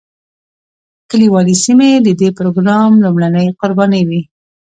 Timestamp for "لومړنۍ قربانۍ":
3.03-4.03